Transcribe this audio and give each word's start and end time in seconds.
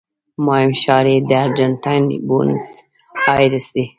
مهم 0.45 0.71
ښار 0.81 1.05
یې 1.13 1.17
د 1.29 1.31
ارجنټاین 1.43 2.03
بونس 2.27 2.65
ایرس 3.35 3.65
دی. 3.75 3.85